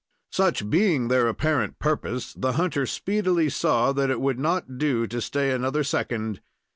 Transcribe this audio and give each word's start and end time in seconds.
Such 0.31 0.67
being 0.67 1.09
their 1.09 1.27
apparent 1.27 1.77
purpose, 1.77 2.33
the 2.33 2.53
hunter 2.53 2.87
speedily 2.87 3.49
saw 3.49 3.91
that 3.91 4.09
it 4.09 4.19
would 4.19 4.39
not 4.39 4.79
do 4.79 5.05
to 5.05 5.21
stay 5.21 5.51
another 5.51 5.83
second. 5.83 6.41